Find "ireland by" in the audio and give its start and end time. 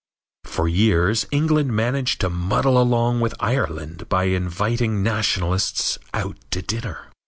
3.39-4.23